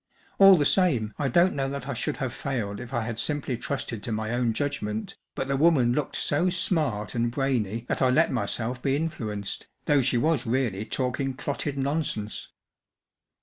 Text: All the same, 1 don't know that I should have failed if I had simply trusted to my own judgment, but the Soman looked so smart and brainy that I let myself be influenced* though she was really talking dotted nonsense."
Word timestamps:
All 0.39 0.57
the 0.57 0.65
same, 0.65 1.13
1 1.17 1.29
don't 1.29 1.53
know 1.53 1.69
that 1.69 1.87
I 1.87 1.93
should 1.93 2.17
have 2.17 2.33
failed 2.33 2.79
if 2.79 2.91
I 2.91 3.03
had 3.03 3.19
simply 3.19 3.55
trusted 3.55 4.01
to 4.01 4.11
my 4.11 4.31
own 4.31 4.51
judgment, 4.51 5.15
but 5.35 5.47
the 5.47 5.55
Soman 5.59 5.93
looked 5.93 6.15
so 6.15 6.49
smart 6.49 7.13
and 7.13 7.29
brainy 7.29 7.85
that 7.87 8.01
I 8.01 8.09
let 8.09 8.31
myself 8.31 8.81
be 8.81 8.95
influenced* 8.95 9.67
though 9.85 10.01
she 10.01 10.17
was 10.17 10.47
really 10.47 10.85
talking 10.85 11.33
dotted 11.33 11.77
nonsense." 11.77 12.49